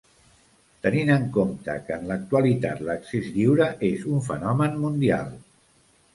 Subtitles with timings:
[0.85, 5.31] Tenint en compte que en l'actualitat l'accés lliure és un fenomen mundial.